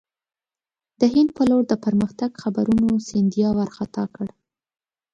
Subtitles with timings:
[0.99, 4.27] د هند پر لور د پرمختګ خبرونو سیندیا وارخطا کړ.